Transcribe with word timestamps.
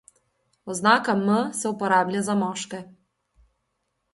Oznaka 0.65 1.15
M 1.19 1.29
se 1.59 1.69
uporablja 1.73 2.25
za 2.31 2.37
moške. 2.41 2.83